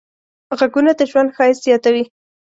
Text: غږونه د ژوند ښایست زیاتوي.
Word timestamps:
غږونه 0.57 0.91
د 0.99 1.01
ژوند 1.11 1.33
ښایست 1.35 1.61
زیاتوي. 1.67 2.03